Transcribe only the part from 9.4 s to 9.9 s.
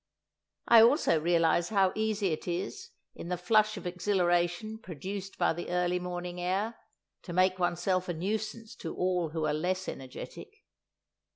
are less